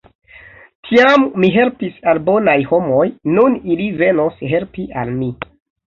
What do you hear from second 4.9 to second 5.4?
al mi!